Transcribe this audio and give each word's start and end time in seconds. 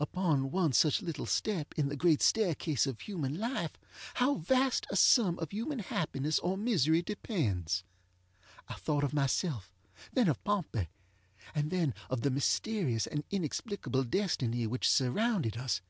Upon 0.00 0.50
one 0.50 0.72
such 0.72 1.00
little 1.00 1.26
step 1.26 1.72
in 1.78 1.88
the 1.88 1.94
great 1.96 2.20
staircase 2.20 2.88
of 2.88 3.00
human 3.02 3.38
life 3.38 3.78
how 4.14 4.34
vast 4.34 4.84
a 4.90 4.96
sum 4.96 5.38
of 5.38 5.52
human 5.52 5.78
happiness 5.78 6.40
or 6.40 6.56
misery 6.58 7.02
depends! 7.02 7.84
I 8.66 8.74
thought 8.74 9.04
of 9.04 9.14
myself, 9.14 9.72
then 10.12 10.26
of 10.26 10.42
Pompey, 10.42 10.88
and 11.54 11.70
then 11.70 11.94
of 12.10 12.22
the 12.22 12.32
mysterious 12.32 13.06
and 13.06 13.22
inexplicable 13.30 14.02
destiny 14.02 14.66
which 14.66 14.88
surrounded 14.90 15.56
us. 15.56 15.80